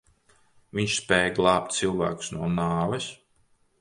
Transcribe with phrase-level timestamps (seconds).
[0.77, 3.11] Viņš spēja glābt cilvēkus no nāves?